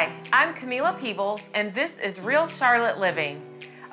[0.00, 3.42] Hi, I'm Camila Peebles, and this is Real Charlotte Living,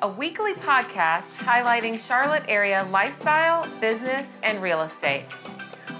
[0.00, 5.24] a weekly podcast highlighting Charlotte area lifestyle, business, and real estate.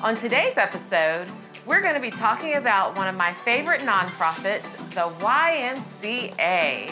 [0.01, 1.29] On today's episode,
[1.67, 4.63] we're going to be talking about one of my favorite nonprofits,
[4.95, 6.91] the YMCA.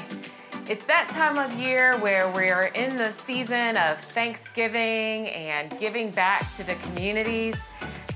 [0.68, 6.54] It's that time of year where we're in the season of Thanksgiving and giving back
[6.56, 7.56] to the communities.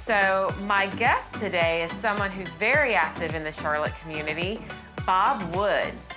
[0.04, 4.60] So, my guest today is someone who's very active in the Charlotte community,
[5.06, 6.08] Bob Woods.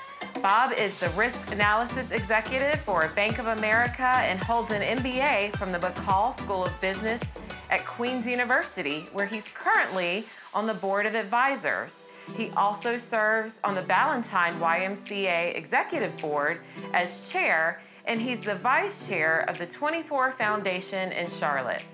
[0.41, 5.71] Bob is the risk analysis executive for Bank of America and holds an MBA from
[5.71, 7.21] the McColl School of Business
[7.69, 11.95] at Queen's University, where he's currently on the board of advisors.
[12.35, 16.61] He also serves on the Ballantyne YMCA Executive Board
[16.93, 21.85] as chair, and he's the vice chair of the 24 Foundation in Charlotte.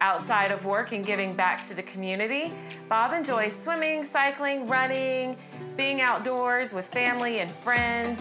[0.00, 2.52] Outside of work and giving back to the community,
[2.88, 5.36] Bob enjoys swimming, cycling, running,
[5.76, 8.20] being outdoors with family and friends.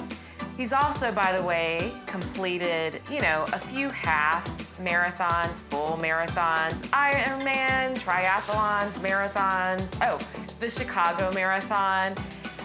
[0.58, 4.44] He's also, by the way, completed, you know, a few half
[4.80, 9.88] marathons, full marathons, Ironman, triathlons, marathons.
[10.02, 10.20] Oh,
[10.60, 12.16] the Chicago Marathon.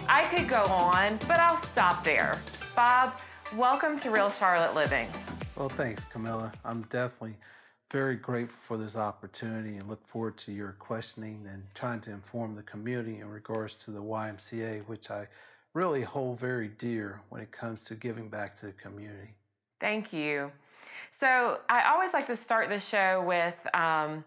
[0.07, 2.41] I could go on, but I'll stop there.
[2.75, 3.19] Bob,
[3.55, 5.07] welcome to Real Charlotte Living.
[5.55, 6.51] Well, thanks, Camilla.
[6.65, 7.35] I'm definitely
[7.93, 12.55] very grateful for this opportunity and look forward to your questioning and trying to inform
[12.55, 15.27] the community in regards to the YMCA, which I
[15.75, 19.35] really hold very dear when it comes to giving back to the community.
[19.79, 20.51] Thank you.
[21.11, 24.25] So, I always like to start the show with um,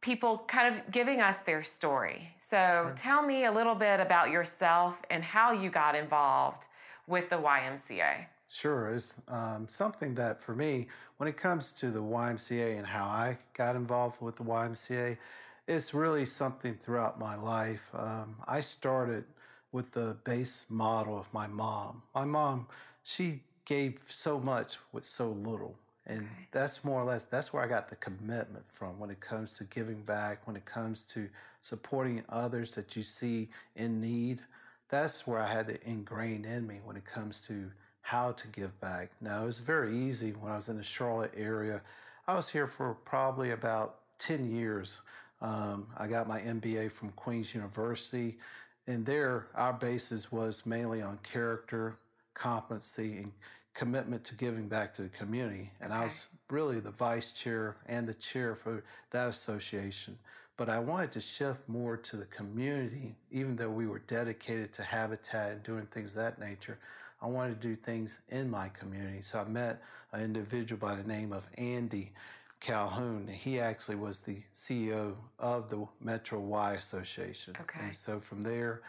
[0.00, 2.30] people kind of giving us their story.
[2.38, 2.94] So, sure.
[2.96, 6.68] tell me a little bit about yourself and how you got involved
[7.06, 8.24] with the YMCA.
[8.50, 13.04] Sure, it's um, something that for me, when it comes to the YMCA and how
[13.04, 15.18] I got involved with the YMCA,
[15.66, 17.90] it's really something throughout my life.
[17.94, 19.24] Um, I started
[19.70, 22.02] with the base model of my mom.
[22.14, 22.68] My mom,
[23.04, 25.76] she gave so much with so little.
[26.06, 26.48] And okay.
[26.52, 29.64] that's more or less that's where I got the commitment from when it comes to
[29.64, 31.28] giving back, when it comes to
[31.60, 34.40] supporting others that you see in need.
[34.88, 37.70] That's where I had it ingrained in me when it comes to
[38.08, 39.10] how to give back.
[39.20, 41.82] Now, it was very easy when I was in the Charlotte area.
[42.26, 45.00] I was here for probably about 10 years.
[45.42, 48.38] Um, I got my MBA from Queen's University,
[48.86, 51.98] and there our basis was mainly on character,
[52.32, 53.30] competency, and
[53.74, 55.70] commitment to giving back to the community.
[55.82, 56.00] And okay.
[56.00, 60.18] I was really the vice chair and the chair for that association.
[60.56, 64.82] But I wanted to shift more to the community, even though we were dedicated to
[64.82, 66.78] habitat and doing things of that nature.
[67.20, 69.22] I wanted to do things in my community.
[69.22, 72.12] So I met an individual by the name of Andy
[72.60, 73.26] Calhoun.
[73.28, 77.54] He actually was the CEO of the Metro Y Association.
[77.60, 77.80] Okay.
[77.84, 78.82] And so from there,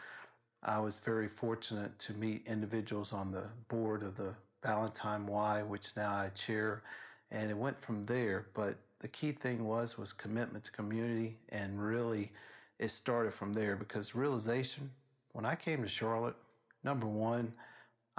[0.62, 5.96] I was very fortunate to meet individuals on the board of the Ballantyne Y, which
[5.96, 6.82] now I chair,
[7.30, 8.46] and it went from there.
[8.54, 12.32] But the key thing was was commitment to community, and really,
[12.78, 14.90] it started from there because realization.
[15.32, 16.36] When I came to Charlotte,
[16.84, 17.54] number one,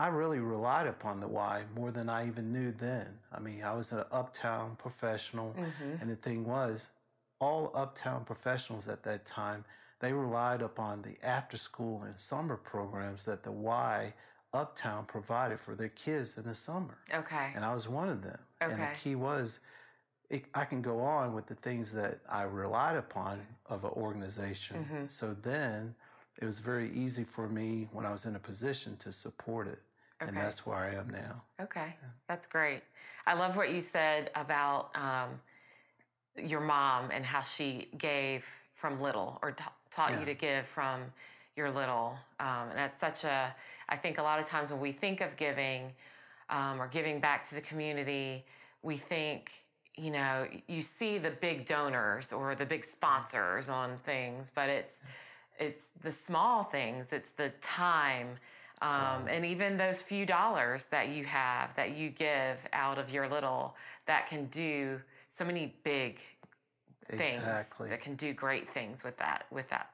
[0.01, 3.05] I really relied upon the Y more than I even knew then.
[3.31, 6.01] I mean, I was an uptown professional, mm-hmm.
[6.01, 6.89] and the thing was,
[7.39, 9.63] all uptown professionals at that time,
[9.99, 14.11] they relied upon the after school and summer programs that the Y
[14.53, 16.97] uptown provided for their kids in the summer.
[17.13, 17.51] Okay.
[17.53, 18.39] And I was one of them.
[18.59, 18.73] Okay.
[18.73, 19.59] And the key was,
[20.31, 24.77] it, I can go on with the things that I relied upon of an organization.
[24.77, 25.05] Mm-hmm.
[25.09, 25.93] So then
[26.41, 29.77] it was very easy for me when I was in a position to support it.
[30.21, 30.29] Okay.
[30.29, 31.41] And that's where I am now.
[31.59, 32.09] Okay, yeah.
[32.27, 32.81] that's great.
[33.25, 35.29] I love what you said about um,
[36.37, 38.43] your mom and how she gave
[38.73, 40.19] from little or t- taught yeah.
[40.19, 41.01] you to give from
[41.55, 42.15] your little.
[42.39, 43.53] Um, and that's such a,
[43.89, 45.91] I think a lot of times when we think of giving
[46.49, 48.45] um, or giving back to the community,
[48.83, 49.51] we think,
[49.95, 54.93] you know, you see the big donors or the big sponsors on things, but it's,
[55.59, 58.37] it's the small things, it's the time
[58.81, 63.27] um, and even those few dollars that you have that you give out of your
[63.29, 63.75] little
[64.07, 64.99] that can do
[65.37, 66.19] so many big
[67.09, 67.89] things exactly.
[67.89, 69.91] that can do great things with that with that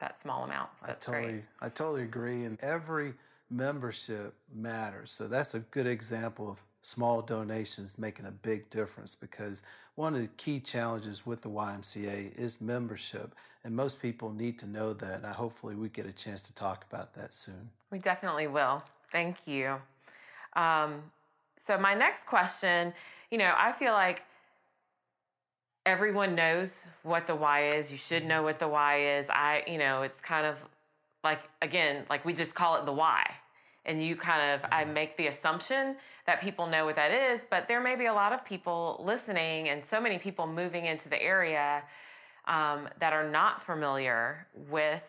[0.00, 0.70] that small amount.
[0.80, 1.44] So I totally great.
[1.60, 2.44] I totally agree.
[2.44, 3.14] And every
[3.50, 5.10] membership matters.
[5.10, 9.62] So that's a good example of small donations making a big difference because
[9.94, 13.34] one of the key challenges with the YMCA is membership.
[13.64, 15.22] And most people need to know that.
[15.22, 17.70] And hopefully we get a chance to talk about that soon.
[17.90, 18.82] We definitely will.
[19.10, 19.76] Thank you.
[20.54, 21.02] Um,
[21.56, 22.94] so, my next question
[23.30, 24.22] you know, I feel like
[25.84, 27.92] everyone knows what the Y is.
[27.92, 29.26] You should know what the Y is.
[29.28, 30.56] I, you know, it's kind of
[31.22, 33.34] like again, like we just call it the why.
[33.86, 35.96] And you kind of, I make the assumption
[36.26, 39.68] that people know what that is, but there may be a lot of people listening
[39.70, 41.82] and so many people moving into the area
[42.46, 45.02] um, that are not familiar with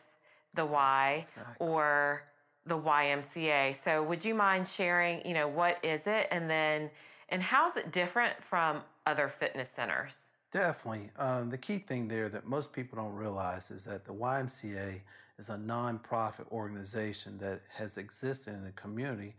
[0.55, 1.67] the Y Exactly.
[1.67, 2.23] or
[2.65, 3.75] the YMCA.
[3.75, 6.89] So would you mind sharing, you know, what is it and then
[7.29, 10.15] and how's it different from other fitness centers?
[10.51, 11.11] Definitely.
[11.17, 15.01] Um, the key thing there that most people don't realize is that the YMCA
[15.39, 19.33] is a nonprofit organization that has existed in the community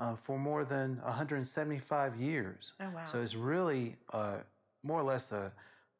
[0.00, 2.72] uh, for more than 175 years.
[2.80, 3.04] Oh wow.
[3.04, 4.38] So it's really uh,
[4.82, 5.52] more or less a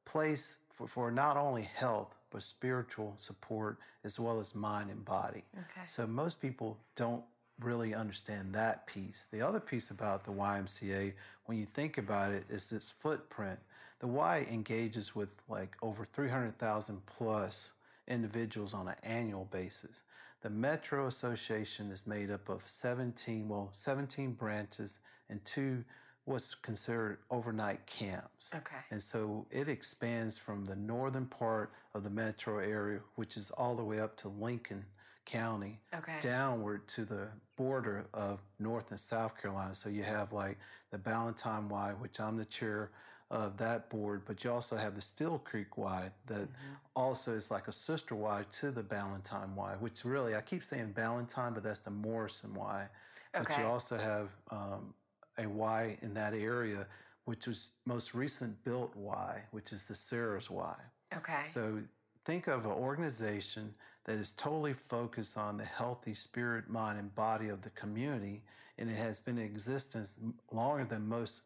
[0.05, 5.45] place for, for not only health, but spiritual support as well as mind and body.
[5.57, 5.87] okay.
[5.87, 7.23] So most people don't
[7.61, 9.29] really understand that piece.
[9.31, 11.13] The other piece about the YMCA,
[11.47, 13.61] when you think about it, is its footprint.
[14.01, 17.71] The Y engages with like over 300,000 plus
[18.09, 20.03] individuals on an annual basis.
[20.43, 25.85] The Metro Association is made up of 17, well, 17 branches and two
[26.27, 28.51] what's considered overnight camps.
[28.55, 28.77] Okay.
[28.91, 33.75] And so it expands from the northern part of the metro area, which is all
[33.75, 34.85] the way up to Lincoln
[35.27, 36.17] County, Okay.
[36.21, 39.75] downward to the border of North and South Carolina.
[39.75, 40.59] So you have like
[40.91, 42.91] the Ballantyne Y, which I'm the chair
[43.35, 46.77] of that board, but you also have the Steele Creek Y that Mhm.
[46.95, 50.93] also is like a sister Y to the Ballantyne Y, which really, I keep saying
[50.93, 52.89] Ballantyne, but that's the Morrison Y.
[53.33, 54.95] But you also have um,
[55.39, 56.87] a Y in that area,
[57.25, 60.77] which was most recent built Y, which is the Sarah's Y.
[61.13, 61.43] Okay.
[61.43, 61.83] So
[62.25, 67.49] think of an organization that is totally focused on the healthy spirit, mind, and body
[67.49, 68.45] of the community,
[68.79, 70.15] and it has been in existence
[70.53, 71.43] longer than most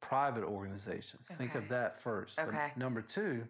[0.00, 1.28] private organizations.
[1.28, 2.36] Think of that first.
[2.36, 2.72] But Okay.
[2.76, 3.46] number two,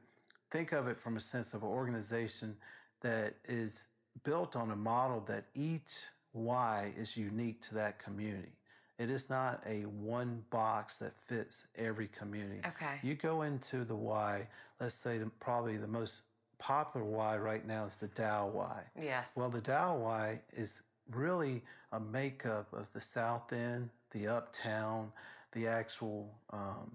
[0.50, 2.56] think of it from a sense of an organization
[3.00, 3.87] that is
[4.25, 8.53] built on a model that each Y is unique to that community.
[8.99, 12.61] It is not a one box that fits every community.
[12.67, 12.99] okay.
[13.03, 14.49] You go into the Y,
[14.81, 16.23] let's say the, probably the most
[16.59, 18.83] popular Y right now is the Dowd Y.
[19.01, 19.33] yes.
[19.37, 21.62] Well, the Dowd Y is really
[21.93, 25.12] a makeup of the South End, the Uptown,
[25.53, 26.93] the actual um,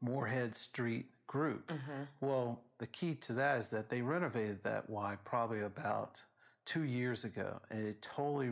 [0.00, 1.70] Morehead Street group.
[1.70, 6.22] hmm Well, the key to that is that they renovated that Y probably about
[6.64, 8.50] two years ago, and it totally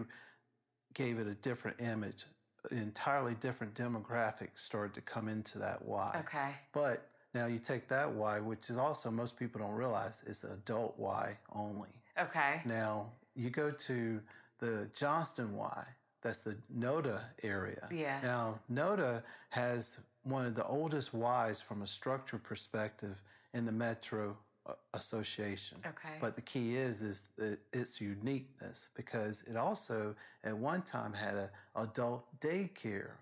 [0.95, 2.25] gave it a different image.
[2.71, 6.17] An entirely different demographic started to come into that Y.
[6.21, 6.51] Okay.
[6.73, 10.53] But now you take that Y, which is also most people don't realize is an
[10.53, 11.91] adult Y only.
[12.19, 12.61] Okay.
[12.65, 14.21] Now you go to
[14.59, 15.85] the Johnston Y,
[16.29, 17.89] that's the NODA area.
[17.91, 18.23] Yes.
[18.23, 23.23] Now NODA has one of the oldest Ys from a structure perspective
[23.55, 24.37] in the Metro
[24.67, 25.79] uh, Association.
[25.87, 26.17] Okay.
[26.21, 27.31] But the key is is
[27.73, 30.15] its uniqueness because it also
[30.45, 33.13] at one time had an adult daycare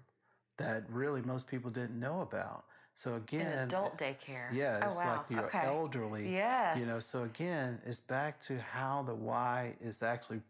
[0.59, 2.65] that really most people didn't know about.
[2.95, 4.49] So An again, adult daycare.
[4.53, 5.17] yeah, Oh, it's wow.
[5.19, 5.61] like your okay.
[5.67, 6.33] elderly.
[6.33, 6.77] Yes.
[6.79, 10.41] You know, so again, it's back to how the Y is actually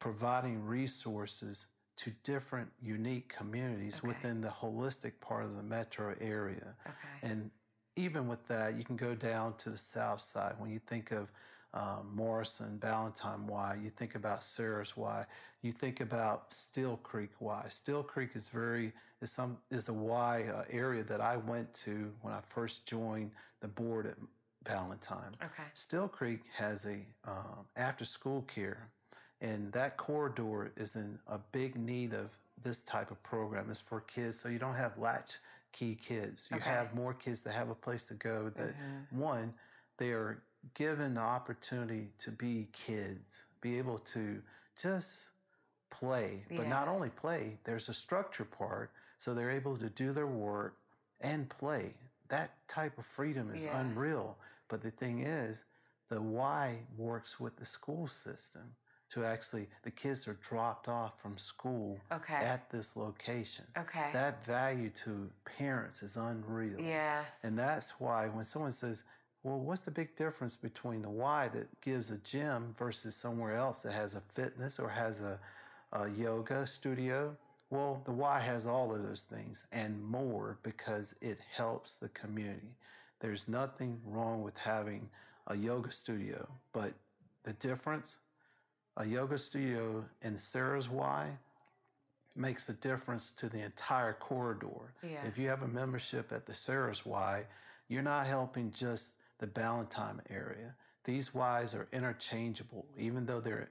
[0.00, 4.08] providing resources to different unique communities Okay.
[4.08, 6.74] within the holistic part of the metro area.
[6.86, 7.30] Okay.
[7.30, 7.50] And
[7.96, 10.54] even with that, you can go down to the south side.
[10.58, 11.30] When you think of
[11.74, 15.24] um, Morrison, Ballantyne Y, you think about Sarah's Y,
[15.62, 17.64] you think about Steele Creek Y.
[17.68, 22.12] Steele Creek is very is some is a Y uh, area that I went to
[22.22, 23.30] when I first joined
[23.60, 24.16] the board at
[24.64, 25.34] Ballantyne.
[25.42, 25.62] Okay.
[25.74, 28.90] Steele Creek has a um, after school care,
[29.42, 32.30] and that corridor is in a big need of
[32.62, 33.68] this type of program.
[33.70, 35.38] It's for kids, so you don't have latch
[35.72, 36.48] key kids.
[36.50, 36.70] You Okay.
[36.70, 38.50] have more kids that have a place to go.
[38.50, 39.06] That Mhm.
[39.10, 39.54] one,
[39.98, 40.42] they are
[40.74, 44.42] given the opportunity to be kids, be able to
[44.76, 45.28] just
[45.90, 47.58] play, but not only play.
[47.64, 50.78] There's a structure part, so they're able to do their work
[51.20, 51.94] and play.
[52.28, 53.74] That type of freedom is Yes.
[53.74, 54.38] unreal.
[54.68, 55.64] But the thing is,
[56.08, 58.76] the why works with the school system
[59.12, 62.34] to actually, the kids are dropped off from school Okay.
[62.34, 63.64] at this location.
[63.78, 64.10] okay.
[64.12, 66.80] That value to parents is unreal.
[66.80, 67.26] yes.
[67.42, 69.04] And that's why when someone says,
[69.42, 73.82] well, what's the big difference between the Y that gives a gym versus somewhere else
[73.82, 75.38] that has a fitness or has a,
[75.92, 77.36] a yoga studio?
[77.70, 82.76] Well, the Y has all of those things and more because it helps the community.
[83.20, 85.08] There's nothing wrong with having
[85.48, 86.92] a yoga studio, but
[87.44, 88.18] the difference,
[88.96, 91.30] a yoga studio in Sarah's Y
[92.34, 94.94] makes a difference to the entire corridor.
[95.02, 95.24] Yeah.
[95.26, 97.44] If you have a membership at the Sarah's Y,
[97.88, 100.74] you're not helping just the Ballantyne area.
[101.04, 103.70] these Ys are interchangeable, even though they're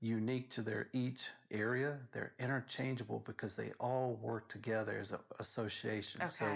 [0.00, 1.98] unique to their each area.
[2.12, 6.22] They're interchangeable because they all work together as an association.
[6.22, 6.30] Okay.
[6.30, 6.46] So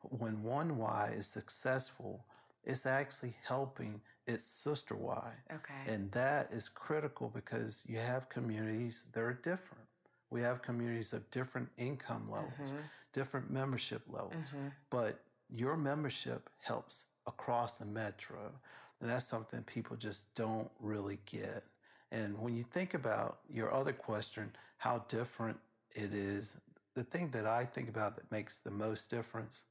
[0.00, 2.24] when one Y is successful,
[2.64, 5.32] it's actually helping its sister why.
[5.52, 5.90] Okay.
[5.90, 9.84] And that is critical because you have communities that are different.
[10.30, 12.90] We have communities of different income levels, Mhm.
[13.12, 14.72] different membership levels, Mhm.
[14.90, 18.52] but your membership helps across the metro.
[19.00, 21.64] And that's something people just don't really get.
[22.10, 25.58] And when you think about your other question, how different
[25.90, 26.56] it is,
[26.94, 29.64] the thing that I think about that makes the most difference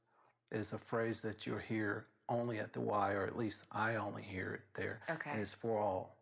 [0.50, 4.22] is a phrase that you'll hear only at the Y, or at least I only
[4.22, 5.00] hear it there.
[5.10, 5.30] Okay.
[5.30, 6.16] And it's for all.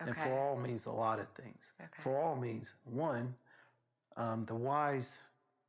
[0.00, 0.10] Okay.
[0.10, 1.72] And for all means a lot of things.
[1.80, 1.88] Okay.
[1.98, 3.34] For all means, one,
[4.16, 5.18] um, the Y's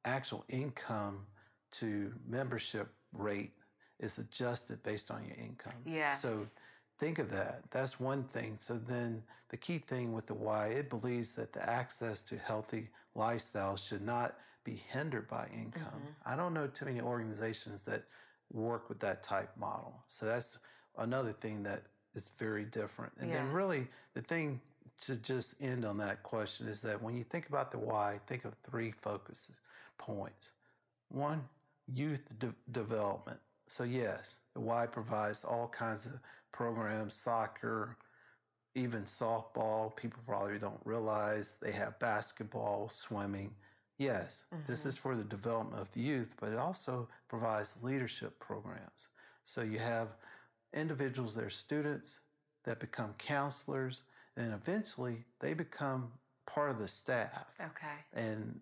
[0.05, 1.25] actual income
[1.73, 3.53] to membership rate
[3.99, 5.73] is adjusted based on your income.
[5.85, 6.09] Yeah.
[6.09, 6.47] So
[6.99, 7.61] think of that.
[7.71, 8.57] That's one thing.
[8.59, 12.89] So then the key thing with the Y, it believes that the access to healthy
[13.15, 16.01] lifestyles should not be hindered by income.
[16.01, 16.15] Mhm.
[16.25, 18.03] I don't know too many organizations that
[18.53, 19.93] work with that type model.
[20.07, 20.57] So that's
[20.97, 21.83] another thing that
[22.15, 23.11] is very different.
[23.19, 24.61] And then really the thing
[25.01, 28.45] to just end on that question is that when you think about the why, think
[28.45, 29.55] of three focuses
[29.97, 30.51] points.
[31.09, 31.43] One,
[31.91, 33.39] youth de- development.
[33.67, 36.13] So yes, the Y provides all kinds of
[36.51, 37.97] programs, soccer,
[38.75, 39.95] even softball.
[39.95, 43.53] People probably don't realize they have basketball, swimming.
[43.97, 44.85] Yes, this Mhm.
[44.87, 49.09] is for the development of youth, but it also provides leadership programs.
[49.43, 50.17] So you have
[50.73, 52.19] individuals that are students
[52.63, 54.03] that become counselors,
[54.35, 56.11] and eventually they become
[56.45, 57.53] part of the staff.
[57.59, 58.03] Okay.
[58.13, 58.61] And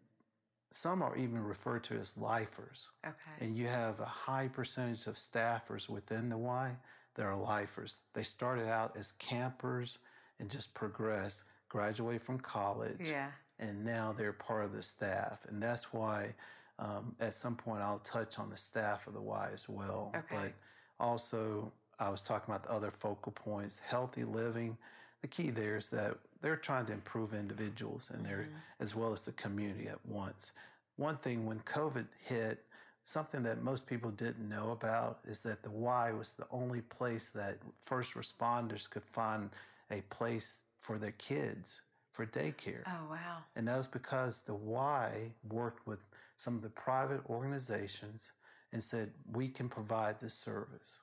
[0.72, 2.90] some are even referred to as lifers.
[3.06, 3.32] Okay.
[3.40, 6.78] And you have a high percentage of staffers within the Y
[7.16, 8.02] that are lifers.
[8.14, 10.00] They started out as campers
[10.40, 13.32] and just progress, graduate from college, Yeah.
[13.62, 15.40] And now they're part of the staff.
[15.48, 16.34] And that's why
[16.80, 20.12] um, at some point I'll touch on the staff of the Y as well.
[20.16, 20.26] Okay.
[20.36, 20.54] But
[21.00, 24.76] also, I was talking about the other focal points healthy living.
[25.22, 28.62] The key there is that they're trying to improve individuals and they're Mhm.
[28.80, 30.54] as well as the community at once.
[30.96, 32.66] One thing when COVID hit,
[33.04, 37.30] something that most people didn't know about is that the Y was the only place
[37.32, 39.52] that first responders could find
[39.92, 42.84] a place for their kids for daycare.
[42.88, 43.38] Oh wow.
[43.56, 46.00] And that was because the Y worked with
[46.38, 48.32] some of the private organizations
[48.74, 51.00] and said, we can provide this service.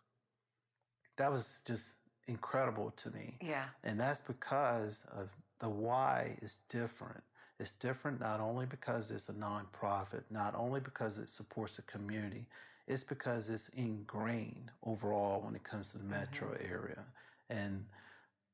[1.17, 1.95] That was just
[2.27, 3.37] incredible to me.
[3.41, 3.65] Yeah.
[3.85, 7.23] And that's because of the why is different.
[7.59, 12.47] It's different not only because it's a nonprofit, not only because it supports the community,
[12.87, 16.73] it's because it's ingrained overall when it comes to the metro mm-hmm.
[16.73, 17.05] area.
[17.51, 17.85] And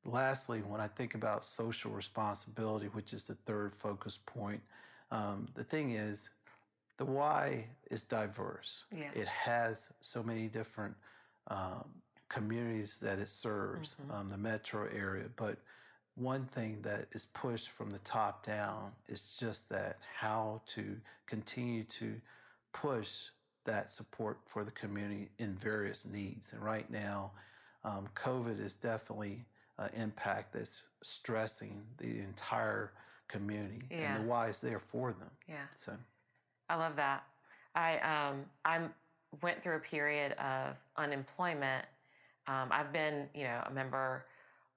[0.05, 4.61] lastly, when I think about social responsibility, which is the third focus point,
[5.11, 6.29] um, the thing is,
[6.97, 8.85] the why is diverse.
[8.95, 9.11] Yeah.
[9.13, 10.95] It has so many different
[11.47, 11.89] um,
[12.29, 14.13] communities that it serves, Mhm.
[14.13, 15.29] um, the metro area.
[15.35, 15.59] But
[16.15, 21.83] one thing that is pushed from the top down is just that how to continue
[21.83, 22.19] to
[22.71, 23.29] push
[23.65, 26.53] that support for the community in various needs.
[26.53, 27.31] And right now,
[27.83, 29.45] um, COVID is definitely
[29.77, 32.93] an impact that's stressing the entire
[33.27, 34.15] community, Yeah.
[34.15, 35.29] and the why is there for them.
[35.47, 35.65] Yeah.
[35.77, 35.93] So,
[36.69, 37.23] I love that.
[37.75, 38.81] I um I
[39.41, 41.85] went through a period of unemployment.
[42.47, 44.25] Um, I've been you know a member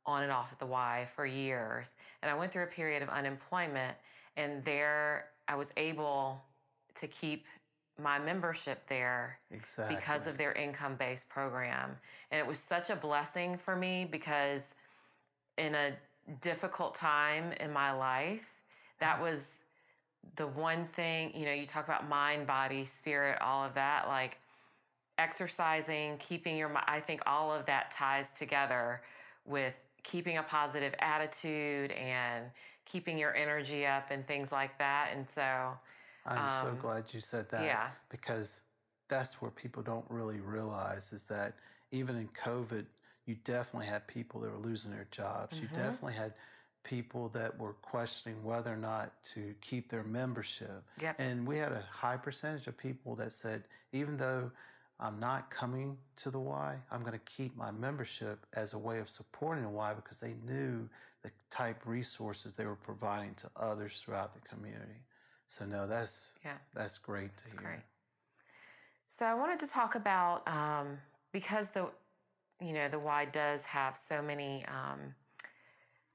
[0.07, 1.89] on and off at the Y for years,
[2.23, 3.97] and I went through a period of unemployment,
[4.37, 6.43] and there I was able
[7.01, 7.47] to keep
[8.01, 9.97] my membership there exactly.
[9.97, 11.97] because of their income based program.
[12.31, 14.63] And it was such a blessing for me because
[15.59, 15.93] in a
[16.41, 18.47] difficult time in my life,
[19.01, 19.41] that was
[20.37, 24.37] the one thing, you know, you talk about mind, body, spirit, all of that, like
[25.19, 29.03] exercising, keeping your, mi- I think all of that ties together
[29.45, 29.75] with
[30.05, 32.47] keeping a positive attitude and
[32.85, 35.11] keeping your energy up and things like that.
[35.15, 35.73] And so,
[36.27, 37.89] I'm so um, glad you said that yeah.
[38.11, 38.63] because
[39.09, 41.55] that's where people don't really realize is that
[41.91, 42.85] even in COVID,
[43.29, 45.61] you definitely had people that were losing their jobs.
[45.61, 45.75] You Mhm.
[45.75, 46.33] definitely had
[46.83, 50.83] people that were questioning whether or not to keep their membership.
[50.99, 51.17] Yep.
[51.21, 54.51] And we had a high percentage of people that said, even though
[54.99, 58.99] I'm not coming to the Y, I'm going to keep my membership as a way
[58.99, 60.89] of supporting the Y because they knew
[61.21, 65.05] the type resources they were providing to others throughout the community.
[65.49, 66.57] So no, that's yeah.
[66.73, 67.63] that's great to That's hear.
[67.63, 67.85] great.
[69.09, 70.99] So I wanted to talk about um,
[71.33, 71.91] because the
[72.61, 75.15] you know, the Y does have so many um,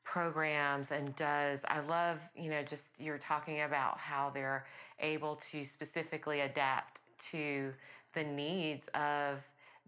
[0.04, 4.66] programs and does, I love, you know, just you're talking about how they're
[5.00, 7.74] able to specifically adapt to
[8.14, 9.40] the needs of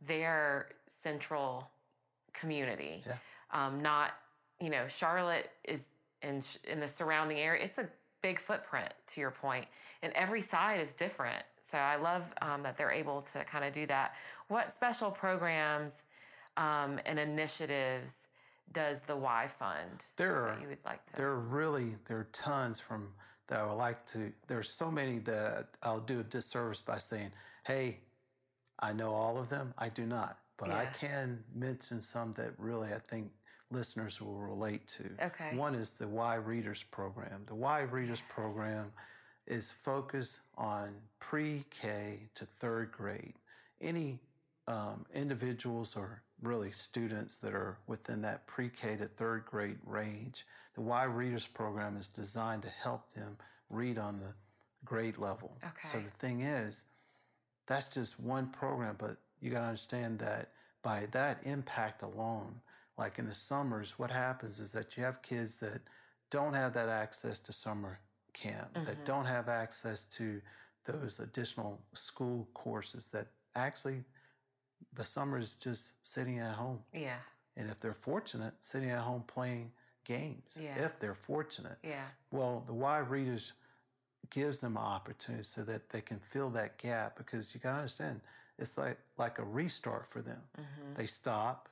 [0.08, 1.70] their central
[2.34, 3.04] community.
[3.06, 3.18] Yeah.
[3.52, 4.12] Um, not,
[4.60, 5.86] you know, Charlotte is
[6.22, 7.64] in, in the surrounding area.
[7.64, 7.88] It's a
[8.22, 9.66] big footprint, to your point,
[10.02, 11.44] and every side is different.
[11.70, 14.14] So I love um, that they're able to kind of do that.
[14.48, 16.04] What special programs
[16.58, 18.28] um, and initiatives
[18.72, 20.04] does the Y Fund?
[20.16, 21.14] There are you would like to.
[21.18, 23.10] there are really there are tons from
[23.48, 24.32] that I would like to.
[24.48, 27.32] There's so many that I'll do a disservice by saying,
[27.66, 28.00] "Hey,
[28.80, 32.94] I know all of them." I do not, but I can mention some that really
[32.94, 33.32] I think
[33.72, 35.04] listeners will relate to.
[35.22, 35.56] Okay.
[35.56, 37.44] One is the Y Readers Program.
[37.46, 38.92] The Y Readers Program
[39.48, 43.34] is focused on pre-K to third grade.
[43.82, 44.20] Any
[44.68, 50.82] um, individuals or really students that are within that pre-K to third grade range, the
[50.82, 53.38] Y Readers Program is designed to help them
[53.70, 54.34] read on the
[54.84, 55.58] grade level.
[55.63, 55.72] Okay.
[55.82, 56.86] So the thing is,
[57.68, 60.51] that's just one program, but you got to understand that
[60.84, 62.62] by that impact alone,
[62.98, 65.82] like in the summers, what happens is that you have kids that
[66.30, 68.00] don't have that access to summer
[68.34, 69.04] camp, that mm-hmm.
[69.06, 70.42] don't have access to
[70.86, 74.04] those additional school courses that actually
[74.96, 76.80] the summer is just sitting at home.
[76.94, 77.18] yeah,
[77.58, 79.72] And if they're fortunate, sitting at home playing
[80.04, 80.75] games, Yeah.
[80.86, 81.78] if they're fortunate.
[81.84, 83.54] yeah, Well, the Y Readers
[84.30, 88.22] gives them an opportunity so that they can fill that gap because you gotta understand
[88.58, 90.42] it's like like a restart for them.
[90.58, 90.94] Mm-hmm.
[90.96, 91.70] They stop,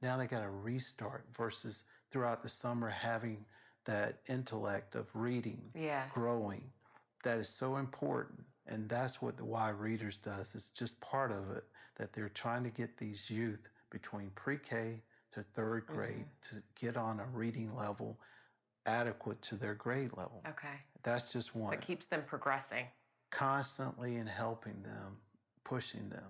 [0.00, 3.44] now they gotta restart versus throughout the summer having
[3.84, 6.70] that intellect of reading, yeah, growing.
[7.24, 8.44] That is so important.
[8.66, 10.54] And that's what the Y Readers does.
[10.54, 11.64] It's just part of it
[12.00, 15.02] that they're trying to get these youth between pre-K
[15.34, 16.56] to third grade mm-hmm.
[16.56, 18.18] to get on a reading level
[18.86, 20.42] adequate to their grade level.
[20.48, 20.80] Okay.
[21.02, 21.74] That's just So one.
[21.74, 22.86] it keeps them progressing.
[23.30, 25.18] Constantly and helping them,
[25.62, 26.24] pushing them,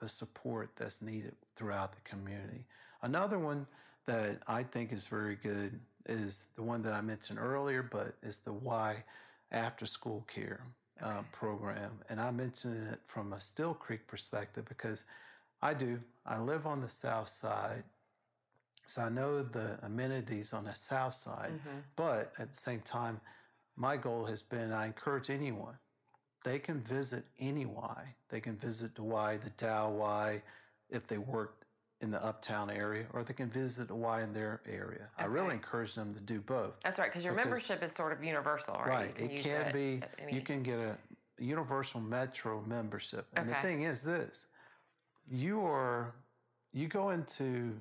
[0.00, 2.64] the support that's needed throughout the community.
[3.02, 3.66] Another one
[4.06, 8.38] that I think is very good is the one that I mentioned earlier, but it's
[8.38, 9.04] the Y
[9.52, 10.64] After School Care
[11.02, 11.90] uh, program.
[12.08, 15.04] And I mention it from a Steele Creek perspective because
[15.62, 16.00] I do.
[16.26, 17.84] I live on the south side,
[18.86, 21.52] so I know the amenities on the south side.
[21.52, 21.82] Mhm.
[21.96, 23.20] But at the same time,
[23.76, 25.78] my goal has been I encourage anyone.
[26.44, 28.14] They can visit any Y.
[28.28, 30.42] They can visit the Y, the Dowd Y,
[30.88, 31.59] if they work
[32.00, 35.08] in the uptown area, or they can visit the Y in their area.
[35.18, 36.74] I really encourage them to do both.
[36.82, 38.88] That's right, because your membership is sort of universal, right?
[38.88, 39.14] Right.
[39.14, 40.96] Can It can be, at any- you can get a
[41.38, 43.26] universal metro membership.
[43.34, 44.46] And the thing is this
[45.30, 46.14] you are,
[46.72, 47.76] you go into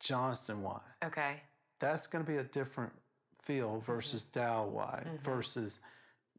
[0.00, 1.40] Johnston Y, Okay.
[1.78, 2.92] that's going to be a different
[3.42, 3.80] feel mm-hmm.
[3.80, 5.16] versus Dowd Y mm-hmm.
[5.16, 5.80] versus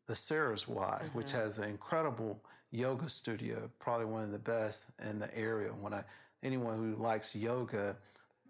[0.07, 1.37] the Sarah's Y, which mm-hmm.
[1.37, 2.39] has an incredible
[2.71, 5.69] yoga studio, probably one of the best in the area.
[5.69, 6.03] When I
[6.43, 7.95] anyone who likes yoga,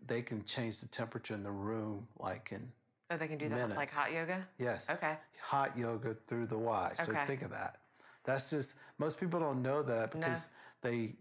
[0.08, 2.72] they can change the temperature in the room like in
[3.10, 4.46] Oh, they can do that like hot yoga?
[4.58, 5.16] yes, Okay.
[5.40, 6.94] hot yoga through the Y.
[6.98, 7.26] So Okay.
[7.28, 7.80] think of that.
[8.24, 10.50] That's just most people don't know that because
[10.82, 11.14] they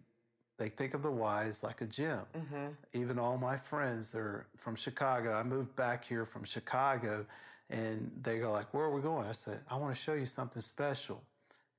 [0.58, 2.20] they think of the Y as like a gym.
[2.36, 2.66] Mm-hmm.
[2.94, 5.32] Even all my friends are from Chicago.
[5.34, 7.26] I moved back here from Chicago,
[7.70, 10.26] and they go like, "Where are we going?" I said, "I want to show you
[10.26, 11.22] something special."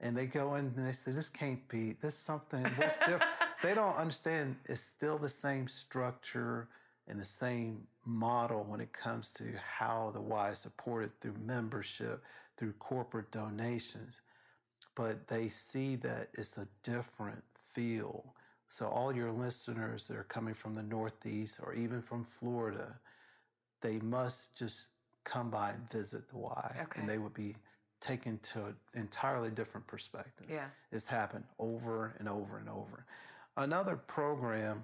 [0.01, 1.93] And they go in and they say, "This can't be.
[2.01, 2.63] This is something.
[2.77, 3.23] What's different?"
[3.63, 4.57] They don't understand.
[4.65, 6.67] It's still the same structure
[7.07, 9.43] and the same model when it comes to
[9.79, 12.23] how the Y is supported through membership,
[12.57, 14.21] through corporate donations
[14.95, 18.35] but they see that it's a different feel.
[18.67, 22.99] So, all your listeners that are coming from the Northeast or even from Florida,
[23.81, 24.87] they must just
[25.23, 26.99] come by and visit the Y, Okay.
[27.01, 27.55] and they would be
[28.01, 30.47] taken to an entirely different perspective.
[30.49, 30.67] Yeah.
[30.91, 33.05] It's happened over and over and over.
[33.57, 34.83] Another program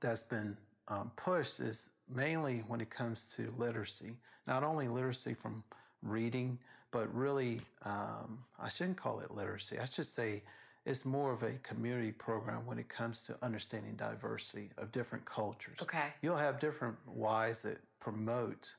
[0.00, 0.56] that's been
[0.88, 5.62] um, pushed is mainly when it comes to literacy, not only literacy from
[6.02, 6.58] reading,
[6.90, 9.78] but really, um, I shouldn't call it literacy.
[9.78, 10.42] I should say
[10.86, 15.76] it's more of a community program when it comes to understanding diversity of different cultures.
[15.82, 16.06] Okay.
[16.22, 18.74] You'll have different Ys that promote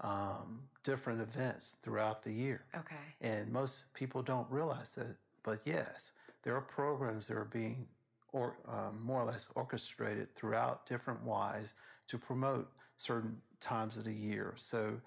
[0.00, 2.64] um, different events throughout the year.
[2.76, 2.94] Okay.
[3.20, 5.16] And most people don't realize that.
[5.42, 6.12] But yes,
[6.44, 7.86] there are programs that are being
[8.32, 11.74] or um, more or less orchestrated throughout different Ys
[12.08, 14.54] to promote certain times of the year.
[14.56, 15.00] So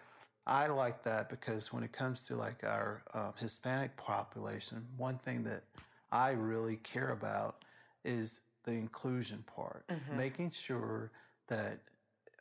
[0.48, 5.44] I like that because when it comes to like our um, Hispanic population, one thing
[5.44, 5.64] that
[6.12, 7.64] I really care about
[8.04, 11.12] is the inclusion part, making sure
[11.48, 11.80] that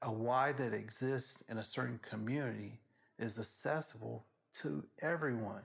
[0.03, 2.79] a why that exists in a certain community
[3.19, 5.63] is accessible to everyone.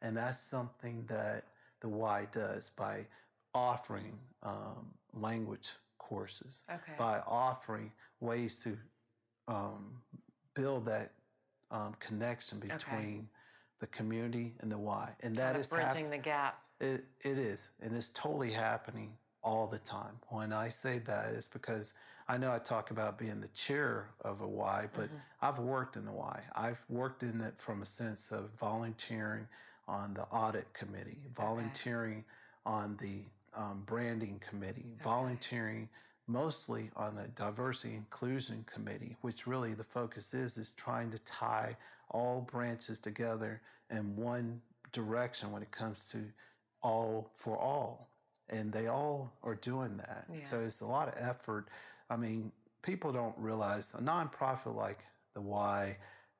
[0.00, 1.44] And that's something that
[1.80, 3.06] the Y does by
[3.54, 6.94] offering um, language courses, Okay.
[6.98, 8.76] by offering ways to
[9.46, 10.00] um,
[10.54, 11.12] build that
[11.70, 13.28] um, connection between
[13.80, 15.10] the community and the Y.
[15.20, 16.60] And that Kind of is hap- bridging the gap.
[16.80, 20.18] it, it is, and it's totally happening all the time.
[20.28, 21.94] When I say that, it's because
[22.26, 25.08] I know I talk about being the chair of a Y, but
[25.40, 26.40] I've worked in the Y.
[26.56, 29.46] I've worked in it from a sense of volunteering
[29.86, 32.24] on the audit committee, volunteering
[32.66, 33.22] on the
[33.58, 35.88] um, branding committee, volunteering
[36.28, 41.76] mostly on the diversity inclusion committee, which really the focus is is trying to tie
[42.10, 44.60] all branches together in one
[44.92, 46.18] direction when it comes to
[46.82, 48.08] all for all.
[48.48, 50.24] And they all are doing that.
[50.32, 50.42] Yeah.
[50.42, 51.68] So it's a lot of effort.
[52.08, 52.50] I mean,
[52.82, 55.00] people don't realize a nonprofit like
[55.34, 55.96] the Y,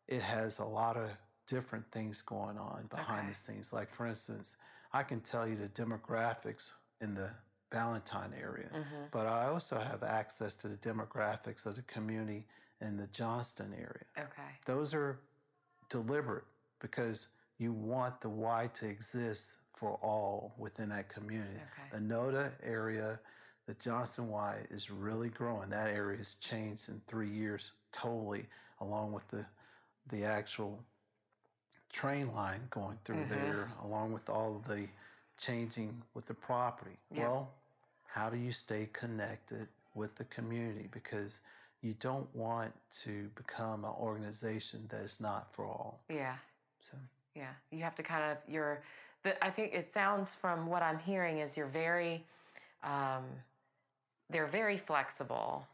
[0.07, 1.11] it has a lot of
[1.47, 3.29] different things going on behind Okay.
[3.29, 3.73] the scenes.
[3.73, 4.57] Like, for instance,
[4.93, 7.31] I can tell you the demographics in the
[7.71, 9.11] Ballantyne area, Mhm.
[9.11, 12.47] but I also have access to the demographics of the community
[12.81, 14.59] in the Johnston area Okay.
[14.65, 15.19] those are
[15.89, 16.45] deliberate
[16.79, 21.57] because you want the Y to exist for all within that community.
[21.61, 21.89] Okay.
[21.91, 23.21] The NODA area,
[23.67, 25.69] the Johnston Y is really growing.
[25.71, 28.49] That area has changed in three years totally,
[28.81, 29.47] along with the
[30.07, 30.83] the actual
[31.93, 33.29] train line going through Mhm.
[33.29, 34.89] there, along with all the
[35.39, 36.97] changing with the property.
[37.15, 37.23] Yeah.
[37.23, 37.51] Well,
[38.07, 40.89] how do you stay connected with the community?
[40.93, 41.41] Because
[41.83, 42.73] you don't want
[43.03, 46.01] to become an organization that is not for all.
[46.09, 46.35] Yeah.
[46.81, 46.97] So
[47.35, 48.83] Yeah, you have to kind of you're.
[49.23, 52.25] But I think it sounds from what I'm hearing is you're very,
[52.85, 53.25] um,
[54.31, 55.67] they're very flexible,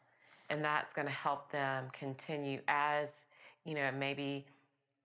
[0.49, 3.11] and that's going to help them continue as
[3.65, 4.47] you know maybe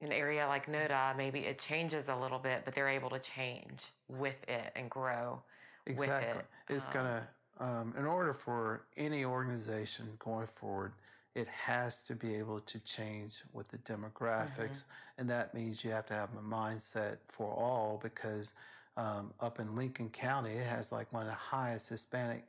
[0.02, 3.82] an area like NODA maybe it changes a little bit, but they're able to change
[4.08, 5.42] with it and grow.
[5.88, 6.46] with exactly, it.
[6.70, 7.28] it's Um, gonna.
[7.62, 10.94] Um, in order for any organization going forward,
[11.36, 15.20] it has to be able to change with the demographics, Mm-hmm.
[15.20, 18.00] and that means you have to have a mindset for all.
[18.02, 18.54] Because
[18.96, 22.46] um, up in Lincoln County, it has like one of the highest Hispanic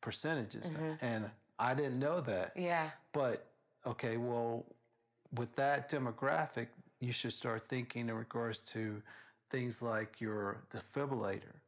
[0.00, 0.92] percentages, Mm-hmm.
[1.04, 2.52] and I didn't know that.
[2.56, 2.88] Yeah.
[3.12, 3.46] But
[3.86, 4.64] okay, well,
[5.34, 6.68] with that demographic,
[7.04, 9.02] you should start thinking in regards to
[9.50, 11.60] things like your defibrillator.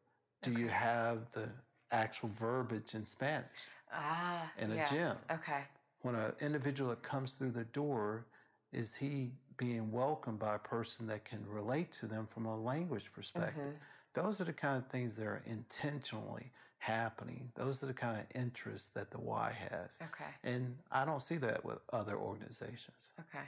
[0.43, 1.49] Do you have the
[1.93, 3.47] actual verbiage in Spanish?
[3.93, 4.51] Ah.
[4.59, 4.91] In a yes.
[4.91, 5.17] gym.
[5.31, 5.63] Okay.
[6.03, 8.27] When an individual that comes through the door,
[8.73, 13.13] is he being welcomed by a person that can relate to them from a language
[13.13, 13.75] perspective?
[13.75, 13.79] Mhm.
[14.15, 17.51] Those are the kind of things that are intentionally happening.
[17.55, 19.99] Those are the kind of interests that the Y has.
[20.01, 20.31] Okay.
[20.45, 23.11] And I don't see that with other organizations.
[23.21, 23.47] Okay.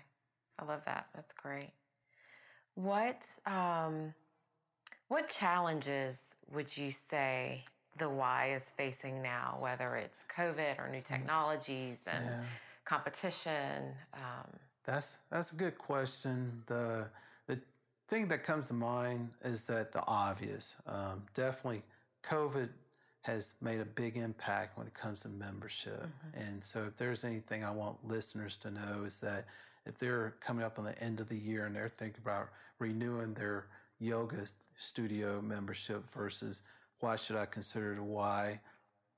[0.59, 1.07] I love that.
[1.15, 1.71] That's great.
[2.75, 4.15] What um
[5.09, 7.65] what challenges would you say
[7.99, 12.41] the Y is facing now, whether it's COVID or new technologies and Yeah,
[12.85, 13.95] competition?
[14.15, 14.47] Um,
[14.85, 16.63] that's that's a good question.
[16.67, 17.09] The
[17.47, 17.61] the
[18.09, 20.77] thing that comes to mind is that the obvious.
[20.87, 21.83] Um, definitely,
[22.23, 22.69] COVID
[23.23, 26.09] has made a big impact when it comes to membership.
[26.35, 29.47] And so, if there's anything I want listeners to know is that
[29.89, 32.49] if they're coming up on the end of the year and they're thinking about
[32.79, 33.67] renewing their
[33.99, 34.45] yoga
[34.77, 36.63] studio membership versus
[37.01, 38.61] why should I consider it a why,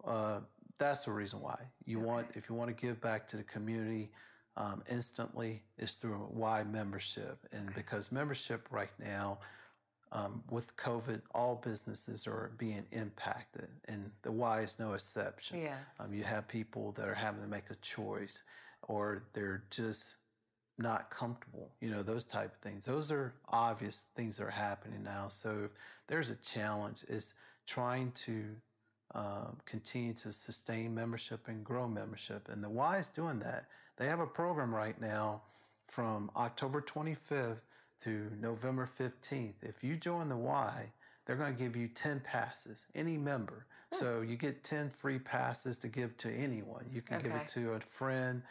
[0.07, 0.41] uh,
[0.79, 1.59] that's the reason why.
[1.85, 4.11] You want, if you want to give back to the community
[4.57, 7.39] um, instantly, is through why membership.
[7.53, 9.39] And because membership right now,
[10.13, 15.61] um, with COVID, all businesses are being impacted, and the why is no exception.
[15.61, 15.77] yeah.
[16.01, 18.43] Um, you have people that are having to make a choice,
[18.89, 20.17] or they're just
[20.81, 21.71] not comfortable.
[21.81, 22.87] You know, those type of things.
[22.87, 25.29] Those are obvious things that are happening now.
[25.29, 25.73] So if
[26.07, 27.35] there's a challenge, is
[27.67, 28.45] trying to
[29.15, 32.49] um, continue to sustain membership and grow membership.
[32.49, 33.67] And the Y is doing that.
[33.97, 35.43] They have a program right now
[35.87, 37.61] from October 25th
[38.05, 39.55] to November 15th.
[39.63, 40.93] If you join the Y,
[41.27, 43.67] they're going to give you 10 passes, any member.
[43.93, 46.87] So you get 10 free passes to give to anyone.
[46.93, 48.43] You can give it to a friend.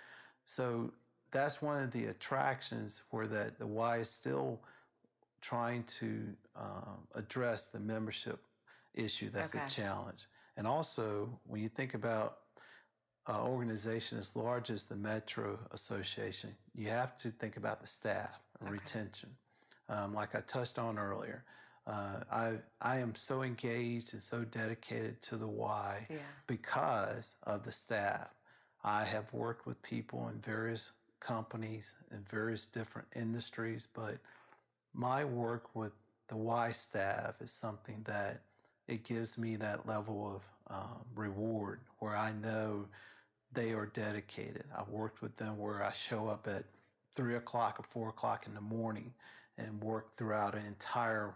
[0.45, 0.91] So
[1.31, 4.61] that's one of the attractions where that the Y is still
[5.41, 8.39] trying to um, address the membership
[8.93, 9.65] issue that's Okay.
[9.65, 10.27] a challenge.
[10.57, 12.39] And also, when you think about
[13.27, 18.39] an organization as large as the Metro Association, you have to think about the staff
[18.59, 18.73] and Okay.
[18.73, 19.29] retention.
[19.87, 21.43] Um, like I touched on earlier,
[21.87, 26.17] uh, I I am so engaged and so dedicated to the why Yeah.
[26.47, 28.29] because of the staff.
[28.83, 34.17] I have worked with people in various companies in various different industries, but
[34.93, 35.91] my work with
[36.27, 38.41] the Y staff is something that
[38.87, 42.85] it gives me that level of um, reward where I know
[43.53, 44.63] they are dedicated.
[44.77, 46.63] I've worked with them where I show up at
[47.13, 49.13] three o'clock or four o'clock in the morning
[49.57, 51.33] and work throughout an entire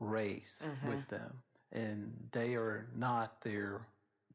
[0.00, 1.32] race with them.
[1.72, 3.86] And they are not there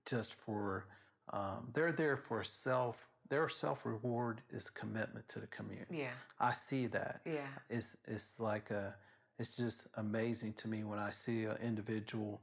[0.05, 0.85] just for,
[1.33, 5.97] um, they're there for self, their self reward is commitment to the community.
[5.97, 6.11] Yeah.
[6.39, 7.21] I see that.
[7.25, 7.47] Yeah.
[7.69, 8.95] It's it's like a
[9.39, 12.41] it's just amazing to me when I see an individual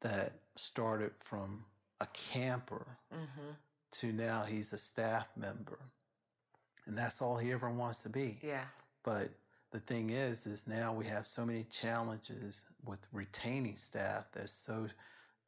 [0.00, 1.64] that started from
[2.00, 3.50] a camper Mm-hmm.
[3.92, 5.78] to now he's a staff member.
[6.86, 8.38] And that's all he ever wants to be.
[8.42, 8.64] Yeah.
[9.02, 9.30] But
[9.72, 14.86] the thing is, is now we have so many challenges with retaining staff that's so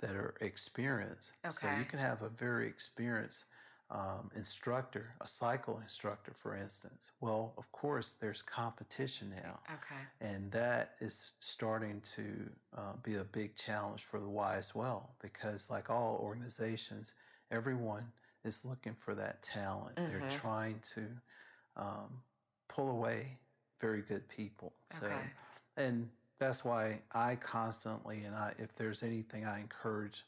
[0.01, 1.33] that are experienced.
[1.44, 1.53] Okay.
[1.55, 3.44] So you can have a very experienced
[3.90, 7.11] um, instructor, a cycle instructor, for instance.
[7.20, 10.03] Well, of course, there's competition now, Okay.
[10.20, 15.11] and that is starting to uh, be a big challenge for the Y as well,
[15.22, 17.14] because like all organizations,
[17.51, 18.12] everyone
[18.44, 19.98] is looking for that talent.
[20.09, 20.31] They're Mhm.
[20.31, 21.07] trying to
[21.77, 22.22] um,
[22.68, 23.38] pull away
[23.81, 24.72] very good people.
[24.88, 25.31] So, Okay.
[25.77, 30.24] and that's why I constantly, and I, if there's anything I encourage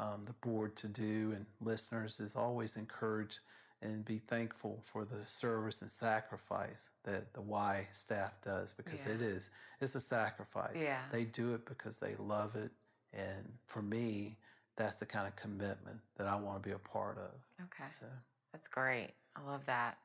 [0.00, 3.38] um, the board to do and listeners, is always encourage
[3.82, 9.12] and be thankful for the service and sacrifice that the Y staff does because Yeah.
[9.14, 10.76] it is it's a sacrifice.
[10.76, 11.00] Yeah.
[11.10, 12.70] They do it because they love it,
[13.12, 14.36] and for me,
[14.76, 17.32] that's the kind of commitment that I want to be a part of.
[17.64, 17.90] Okay.
[17.98, 18.06] So.
[18.52, 19.10] That's great.
[19.36, 19.96] I love that.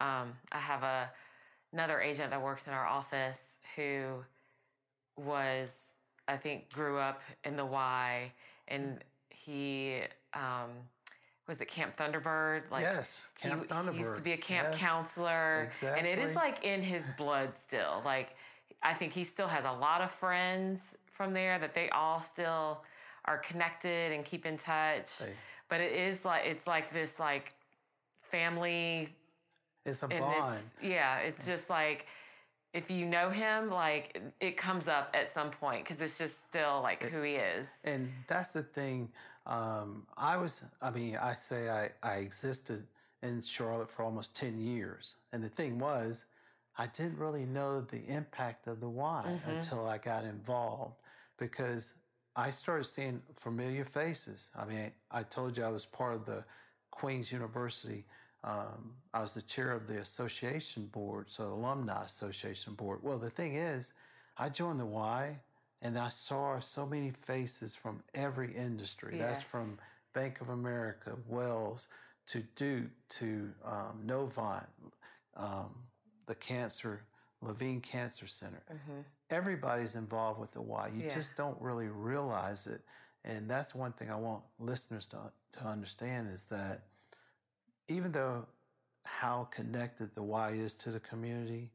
[0.00, 1.10] Um, I have a
[1.72, 3.40] another agent that works in our office
[3.76, 4.24] who
[5.16, 5.70] was,
[6.28, 8.32] I think, grew up in the Y,
[8.68, 9.02] and
[9.48, 10.00] he
[10.34, 10.70] um,
[11.48, 12.70] was at Camp Thunderbird.
[12.70, 13.92] Like yes, Camp he, Thunderbird.
[13.94, 17.50] he used to be a camp Yes, counselor, and it is like in his blood
[17.62, 18.02] still.
[18.04, 18.30] Like
[18.82, 22.84] I think he still has a lot of friends from there that they all still
[23.24, 25.06] are connected and keep in touch.
[25.18, 25.32] They-
[25.68, 27.50] But it is like it's like this like
[28.30, 29.14] family
[29.84, 30.58] It's a bond.
[30.78, 32.06] it's yeah, it's just like
[32.74, 36.80] if you know him, like it- comes up at some point because it's just still
[36.82, 37.68] like who he is.
[37.84, 39.08] And that's the thing.
[39.46, 42.86] Um, I was, I mean, I say I, I existed
[43.22, 45.16] in Charlotte for almost 10 years.
[45.32, 46.24] And the thing was,
[46.76, 50.96] I didn't really know the impact of the Y until I got involved
[51.38, 51.94] because
[52.36, 54.50] I started seeing familiar faces.
[54.56, 56.44] I mean, I told you I was part of the
[56.90, 58.04] Queen's University.
[58.44, 63.00] Um, I was the chair of the association board, so alumni association board.
[63.02, 63.92] Well, the thing is,
[64.36, 65.40] I joined the Y
[65.82, 69.14] and I saw so many faces from every industry.
[69.16, 69.78] That's from
[70.12, 71.88] Bank of America, Wells,
[72.28, 74.66] to Duke, to um, Novant,
[75.36, 75.74] um,
[76.26, 77.02] the cancer,
[77.40, 78.62] Levine Cancer Center.
[79.30, 80.88] Everybody's involved with the Y.
[80.94, 81.14] You Yeah.
[81.14, 82.82] just don't really realize it.
[83.24, 86.82] And that's one thing I want listeners to, to understand is that
[87.88, 88.46] even though
[89.04, 91.70] how connected the Y is to the community,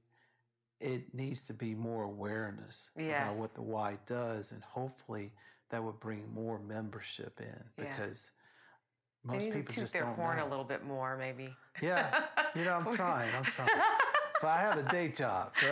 [0.80, 3.28] it needs to be more awareness Yes.
[3.30, 5.32] about what the Y does, and hopefully
[5.70, 7.48] that would bring more membership in
[7.78, 7.90] Yeah.
[7.98, 8.32] because
[9.24, 10.46] most to people toot just their don't horn know.
[10.46, 11.56] a little bit more, maybe.
[11.82, 13.70] Yeah, you know, I'm trying, I'm trying,
[14.42, 15.54] but I have a day job.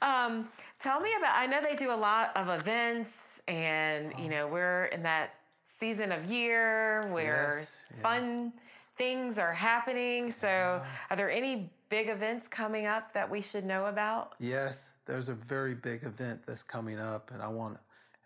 [0.00, 0.48] Um,
[0.80, 1.34] tell me about.
[1.36, 3.12] I know they do a lot of events,
[3.46, 5.34] and you know we're in that
[5.82, 8.52] season of year where Yes, fun
[8.96, 10.30] things are happening.
[10.30, 14.34] So, are there any big events coming up that we should know about?
[14.38, 17.78] Yes, there's a very big event that's coming up, and I want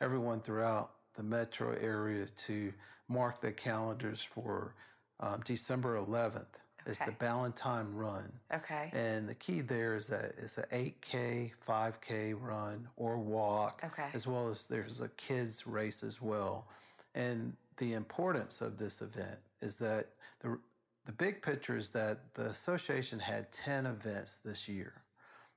[0.03, 2.75] everyone throughout the metro area to
[3.09, 4.75] mark their calendars for
[5.21, 6.45] um, December 11th.
[6.85, 7.16] It's the Okay.
[7.19, 8.31] Valentine Run.
[8.55, 8.90] Okay.
[8.92, 14.09] And the key there is that it's an 8K, 5K run or walk, Okay.
[14.12, 16.69] as well as there's a kids race as well.
[17.16, 20.59] And the importance of this event is that the
[21.07, 24.92] the big picture is that the association had 10 events this year.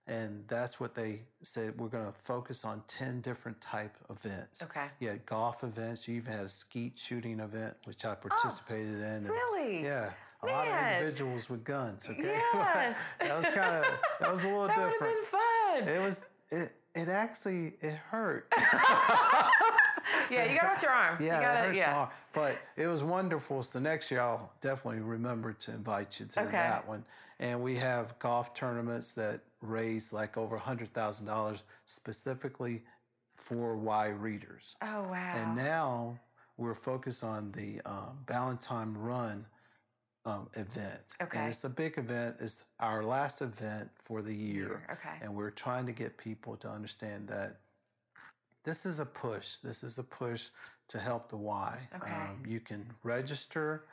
[0.05, 4.61] And that's what they said we're going to focus on 10 different type events.
[4.63, 4.85] Okay.
[4.99, 8.95] You had golf events, you even had a skeet shooting event which I oh, participated
[8.95, 9.03] in.
[9.03, 9.83] and- Oh, Really?
[9.83, 10.11] yeah.
[10.43, 12.05] A lot of individuals with guns.
[12.09, 12.95] Okay, Yes.
[13.19, 13.85] that was kind of
[14.21, 15.15] that was a little That would have different.
[15.15, 15.95] been fun.
[15.95, 18.51] It was it it actually it hurt.
[20.31, 21.17] yeah, you gotta watch your arm.
[21.19, 21.97] Yeah, you gotta, hurts yeah.
[21.97, 22.09] arm.
[22.33, 23.63] But it was wonderful.
[23.63, 26.51] So next year, I'll definitely remember to invite you to Okay.
[26.51, 27.03] that one.
[27.39, 32.83] And we have golf tournaments that raise like over $100,000 specifically
[33.37, 34.75] for Y readers.
[34.81, 35.33] Oh wow.
[35.35, 36.19] And now
[36.57, 39.45] we're focused on the um, Valentine Run
[40.25, 41.01] um, event.
[41.21, 41.39] Okay.
[41.39, 42.35] And it's a big event.
[42.39, 44.33] It's our last event for the.
[44.33, 45.17] Year, okay.
[45.21, 47.59] And we're trying to get people to understand that
[48.69, 49.55] this is a push.
[49.63, 50.49] This is a push
[50.89, 51.75] to help the Y.
[51.95, 52.11] Okay.
[52.11, 53.85] Um, you can register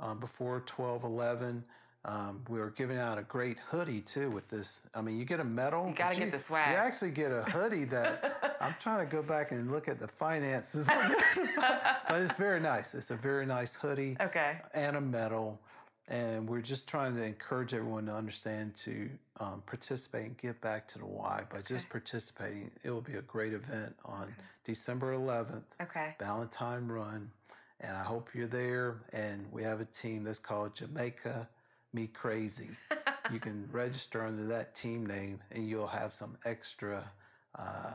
[0.00, 1.62] um, before 12 11.
[2.06, 4.80] Um, we're giving out a great hoodie too with this.
[4.94, 5.86] I mean, you get a medal.
[5.86, 6.70] You gotta get the swag.
[6.70, 10.08] You actually get a hoodie that I'm trying to go back and look at the
[10.08, 11.38] finances on this,
[12.08, 12.94] but it's very nice.
[12.94, 14.56] It's a very nice hoodie okay.
[14.72, 15.60] and a medal.
[16.08, 19.08] And we're just trying to encourage everyone to understand to
[19.40, 22.70] um, participate and get back to the why by just participating.
[22.82, 24.34] It will be a great event on
[24.64, 26.14] December 11th, Okay.
[26.18, 27.30] Valentine Run.
[27.80, 29.02] And I hope you're there.
[29.12, 31.48] And we have a team that's called Jamaica
[31.92, 32.70] Me Crazy.
[33.32, 37.10] you can register under that team name and you'll have some extra.
[37.58, 37.92] Uh,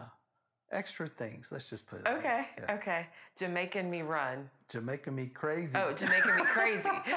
[0.71, 1.49] Extra things.
[1.51, 2.08] Let's just put it.
[2.08, 2.45] Okay.
[2.58, 2.75] Yeah.
[2.75, 3.08] Okay.
[3.39, 4.49] Jamaican me run.
[4.69, 5.71] Jamaica me crazy.
[5.75, 6.84] Oh, Jamaican me crazy.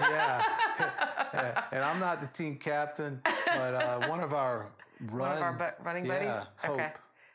[0.00, 0.42] yeah.
[1.72, 5.52] And I'm not the team captain, but uh, one of our run, One of our
[5.52, 6.48] bu- running yeah, buddies?
[6.56, 6.70] Hope.
[6.74, 6.92] Okay.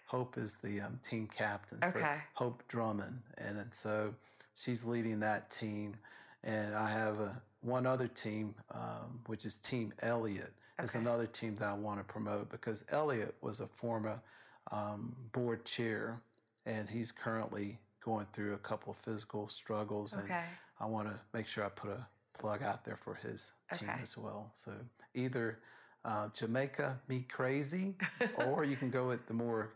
[0.08, 2.00] Hope is the um, team captain Okay.
[2.00, 4.14] for Hope Drummond, and, then so
[4.56, 5.96] she's leading that team.
[6.44, 10.54] And I have a, one other team, um, which is Team Elliott.
[10.80, 11.00] Okay.
[11.00, 14.20] another team that I want to promote because Elliott was a former
[14.72, 16.20] um, board chair,
[16.66, 20.14] and he's currently going through a couple of physical struggles.
[20.14, 20.44] And Okay.
[20.80, 22.06] I want to make sure I put a
[22.38, 24.02] plug out there for his team Okay.
[24.02, 24.50] as well.
[24.54, 24.72] So
[25.14, 25.60] either
[26.04, 27.96] uh, Jamaica Me Crazy,
[28.38, 29.72] or you can go with the more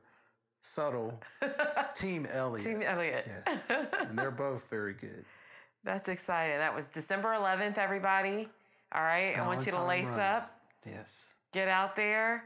[0.61, 1.19] subtle
[1.95, 2.65] Team Elliott.
[2.67, 3.25] Team Elliott.
[3.27, 3.59] Yes.
[4.07, 5.25] and they're both very good.
[5.85, 6.57] That's exciting.
[6.57, 8.49] That was December 11th, everybody.
[8.93, 9.33] All right.
[9.37, 10.19] I want you to lace run.
[10.19, 11.23] up, Yes.
[11.53, 12.43] get out there.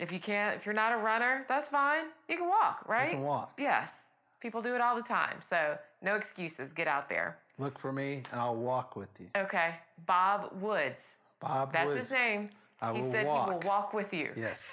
[0.00, 2.06] If you can't, if you're not a runner, that's fine.
[2.26, 3.10] You can walk, right?
[3.10, 3.52] You can walk.
[3.58, 3.92] Yes.
[4.40, 5.36] People do it all the time.
[5.48, 6.72] So no excuses.
[6.72, 7.36] Get out there.
[7.58, 9.26] Look for me, and I'll walk with you.
[9.36, 9.74] Okay.
[10.06, 11.02] Bob Woods.
[11.38, 12.04] Bob That's Woods.
[12.04, 12.48] his name.
[12.80, 13.64] I he said he will walk.
[13.64, 14.30] walk with you.
[14.34, 14.72] Yes.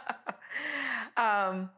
[1.18, 1.68] um,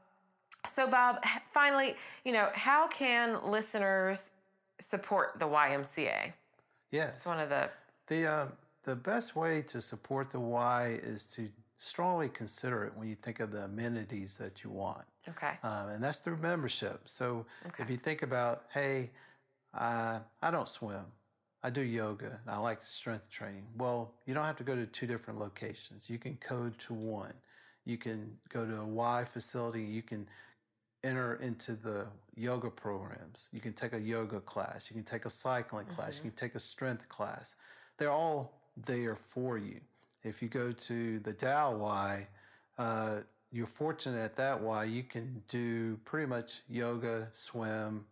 [0.69, 4.31] so, Bob, finally, you know, how can listeners
[4.81, 6.33] support the YMCA?
[6.93, 7.13] Yes.
[7.17, 7.69] It's one of the
[8.07, 8.47] The uh,
[8.85, 13.41] the best way to support the Y is to strongly consider it when you think
[13.41, 15.59] of the amenities that you want, okay.
[15.63, 17.03] um, and that's through membership.
[17.07, 17.83] So Okay.
[17.83, 19.11] if you think about, hey,
[19.75, 21.05] uh, I don't swim,
[21.63, 23.67] I do yoga, and I like strength training.
[23.77, 26.09] Well, you don't have to go to two different locations.
[26.11, 27.33] You can code to one.
[27.87, 29.83] You can go to a Y facility.
[29.83, 30.27] You can
[31.03, 33.49] enter into the yoga programs.
[33.53, 34.89] You can take a yoga class.
[34.91, 36.17] You can take a cycling class.
[36.17, 37.57] You can take a strength class.
[37.99, 39.81] They're all there for you.
[40.25, 42.27] If you go to the Dowd Y,
[42.79, 43.17] uh,
[43.53, 48.07] you're fortunate at that Y, you can do pretty much yoga, swim,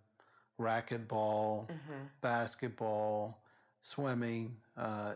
[0.61, 2.09] racquetball, Mhm.
[2.21, 3.39] basketball,
[3.81, 4.57] swimming.
[4.77, 5.15] Uh,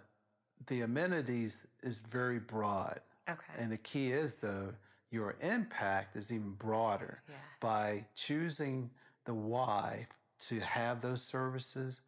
[0.67, 3.01] the amenities is very broad.
[3.29, 3.53] Okay.
[3.59, 4.75] And the key is, though,
[5.11, 7.39] your impact is even broader Yes.
[7.61, 8.91] by choosing
[9.25, 10.07] the Y
[10.39, 12.01] to have those services.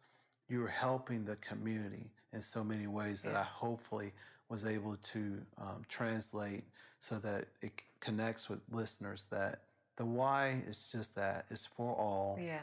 [0.47, 4.13] You're helping the community in so many ways that I hopefully
[4.49, 6.63] was able to um, translate
[6.99, 9.61] so that it connects with listeners that
[9.97, 12.59] the why is just that it's for all Yeah.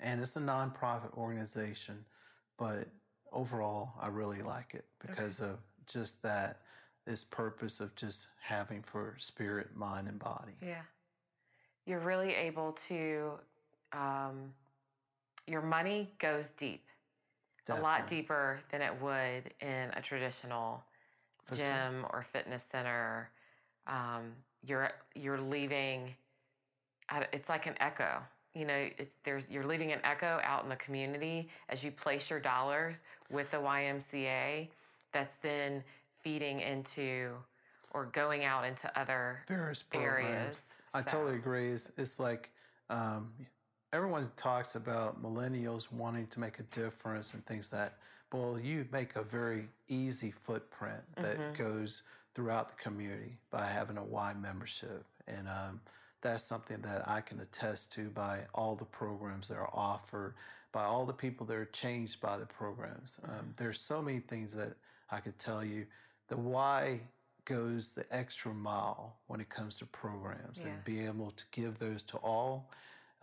[0.00, 2.04] and it's a nonprofit organization
[2.58, 2.88] but
[3.32, 6.60] overall i really like it because of just that
[7.06, 10.82] this purpose of just having for spirit mind and body Yeah.
[11.86, 13.32] You're really able to,
[13.92, 14.54] um,
[15.46, 16.86] your money goes deep,
[17.68, 20.82] a lot deeper than it would in a traditional
[21.44, 21.72] Facility.
[21.72, 23.30] gym or fitness center.
[23.86, 24.32] Um,
[24.66, 26.14] you're you're leaving.
[27.32, 28.22] It's like an echo.
[28.54, 32.30] You know, it's there's you're leaving an echo out in the community as you place
[32.30, 33.00] your dollars
[33.30, 34.68] with the YMCA.
[35.12, 35.82] That's then
[36.22, 37.32] feeding into
[37.92, 40.62] or going out into other various programs areas.
[40.94, 42.50] i So- totally agree it's, it's like
[42.90, 43.32] um,
[43.94, 47.98] everyone talks about millennials wanting to make a difference and things that
[48.32, 51.56] well you make a very easy footprint that Mhm.
[51.56, 52.02] goes
[52.34, 55.06] throughout the community by having a y membership.
[55.28, 55.80] And um,
[56.20, 60.34] that's something that i can attest to by all the programs that are offered
[60.72, 63.20] by all the people that are changed by the programs.
[63.22, 64.74] Um, there's so many things that
[65.12, 65.86] i could tell you.
[66.26, 67.00] The Y
[67.44, 70.70] goes the extra mile when it comes to programs Yeah.
[70.70, 72.68] and be able to give those to all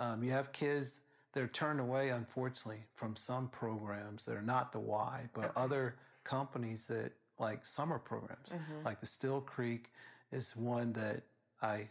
[0.02, 1.02] Um, you have kids
[1.34, 5.62] that are turned away, unfortunately, from some programs that are not the Y, but Okay.
[5.62, 8.84] other companies that like summer programs, Mhm.
[8.84, 9.92] like the Steele Creek
[10.32, 11.24] is one that
[11.62, 11.88] I,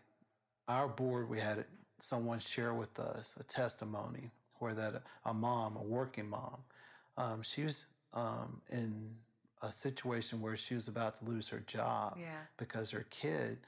[0.66, 1.64] our board, we had
[2.00, 6.64] someone share with us a testimony where that a mom, a working mom,
[7.16, 9.16] um, she was um, in
[9.62, 12.40] a situation where she was about to lose her job Yeah.
[12.56, 13.58] because her kid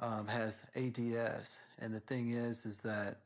[0.00, 3.20] um, has ADS, and the thing is, is that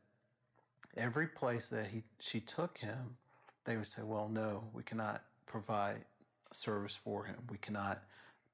[0.97, 3.17] every place that he she took him,
[3.65, 6.05] they would say, "Well, no, we cannot provide
[6.51, 7.37] service for him.
[7.49, 8.03] We cannot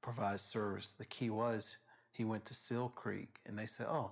[0.02, 1.76] provide service." The key was
[2.12, 4.10] he went to Steele Creek, and they said, "Oh,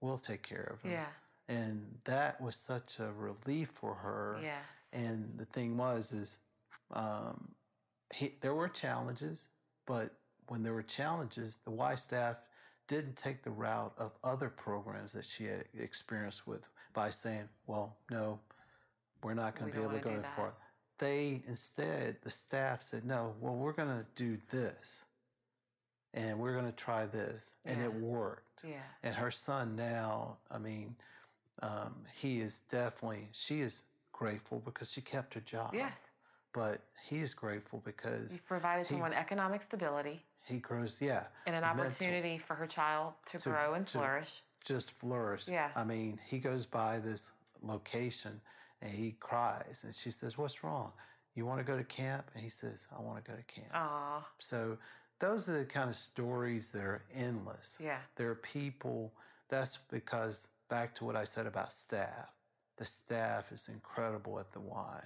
[0.00, 1.06] we'll take care of him." Yeah.
[1.48, 4.38] And that was such a relief for her.
[4.42, 4.62] Yes.
[4.92, 6.38] And the thing was, is
[6.92, 7.50] um,
[8.14, 9.48] he, there were challenges,
[9.86, 10.14] but
[10.48, 12.36] when there were challenges, the Y staff
[12.86, 17.94] didn't take the route of other programs that she had experienced with by saying, "Well,
[18.10, 18.38] no,
[19.22, 20.54] we're not going to be able to go that far."
[20.98, 25.04] They instead, the staff said, "No, well, we're going to do this,
[26.14, 28.64] and we're going to try this," and it worked.
[28.66, 28.76] Yeah.
[29.02, 30.94] And her son now, I mean,
[31.60, 33.82] um, he is definitely, she is
[34.12, 35.74] grateful because she kept her job.
[35.74, 36.10] Yes.
[36.52, 41.62] But he's grateful because You've provided he- someone economic stability he grows, yeah, and an
[41.62, 44.42] mental- opportunity for her child to, To- grow and to- flourish.
[44.64, 45.48] Just flourish.
[45.48, 45.70] Yeah.
[45.76, 48.40] I mean, he goes by this location
[48.82, 50.92] and he cries and she says, What's wrong?
[51.34, 52.30] You want to go to camp?
[52.34, 53.68] And he says, I want to go to camp.
[53.74, 54.26] Aw.
[54.38, 54.78] So
[55.20, 57.78] those are the kind of stories that are endless.
[57.82, 57.98] Yeah.
[58.16, 59.12] There are people,
[59.48, 62.30] that's because back to what I said about staff.
[62.76, 65.00] The staff is incredible at the Y,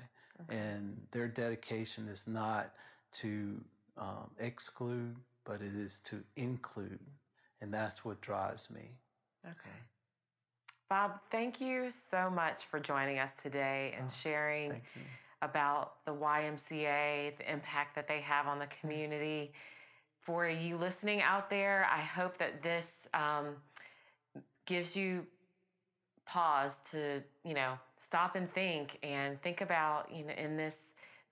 [0.48, 2.72] and their dedication is not
[3.12, 3.62] to
[3.98, 6.98] um, exclude, but it is to include.
[7.60, 8.92] And that's what drives me.
[9.44, 9.76] Okay.
[10.88, 14.80] Bob, thank you so much for joining us today and Oh, sharing
[15.42, 19.52] about the YMCA, the impact that they have on the community.
[20.22, 23.56] For you listening out there, I hope that this um,
[24.66, 25.26] gives you
[26.26, 30.76] pause to, you know, stop and think and think about, you know, in this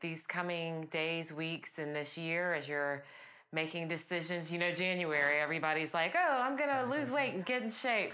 [0.01, 3.05] these coming days, weeks, and this year as you're
[3.53, 4.51] making decisions.
[4.51, 8.13] You know, January, everybody's like, "Oh, I'm gonna lose weight and get in shape."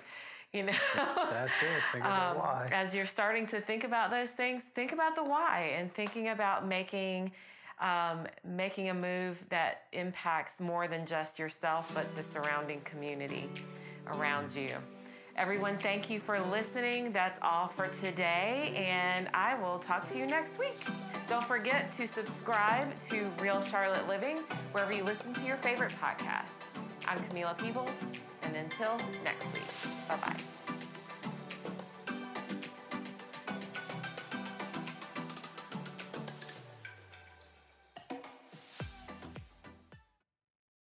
[0.52, 1.82] You know, That's it.
[1.92, 2.68] Think about um, why.
[2.72, 6.66] As you're starting to think about those things, think about the why and thinking about
[6.66, 7.32] making
[7.80, 13.48] um, making a move that impacts more than just yourself, but the surrounding community
[14.06, 14.70] around you.
[15.36, 17.10] Everyone, thank you for listening.
[17.10, 20.78] That's all for today, and I will talk to you next week.
[21.28, 24.38] Don't forget to subscribe to Real Charlotte Living
[24.72, 26.52] wherever you listen to your favorite podcast.
[27.08, 27.90] I'm Camila Peebles,
[28.42, 29.62] and until next week,
[30.06, 30.61] bye bye.